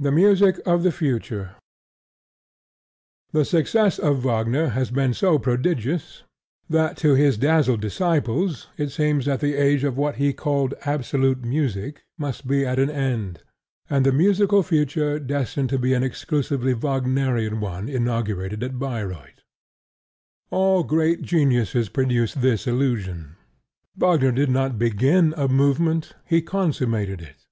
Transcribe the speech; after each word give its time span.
THE 0.00 0.10
MUSIC 0.10 0.58
OF 0.66 0.82
THE 0.82 0.90
FUTURE 0.90 1.54
The 3.30 3.44
success 3.44 4.00
of 4.00 4.24
Wagner 4.24 4.70
has 4.70 4.90
been 4.90 5.14
so 5.14 5.38
prodigious 5.38 6.24
that 6.68 6.96
to 6.96 7.14
his 7.14 7.38
dazzled 7.38 7.80
disciples 7.80 8.66
it 8.76 8.88
seems 8.88 9.26
that 9.26 9.38
the 9.38 9.54
age 9.54 9.84
of 9.84 9.96
what 9.96 10.16
he 10.16 10.32
called 10.32 10.74
"absolute" 10.84 11.44
music 11.44 12.02
must 12.18 12.48
be 12.48 12.66
at 12.66 12.80
an 12.80 12.90
end, 12.90 13.44
and 13.88 14.04
the 14.04 14.10
musical 14.10 14.64
future 14.64 15.20
destined 15.20 15.68
to 15.68 15.78
be 15.78 15.94
an 15.94 16.02
exclusively 16.02 16.72
Wagnerian 16.74 17.60
one 17.60 17.88
inaugurated 17.88 18.64
at 18.64 18.80
Bayreuth. 18.80 19.44
All 20.50 20.82
great 20.82 21.22
geniuses 21.22 21.88
produce 21.88 22.34
this 22.34 22.66
illusion. 22.66 23.36
Wagner 23.96 24.32
did 24.32 24.50
not 24.50 24.76
begin 24.76 25.34
a 25.36 25.46
movement: 25.46 26.16
he 26.26 26.42
consummated 26.42 27.22
it. 27.22 27.46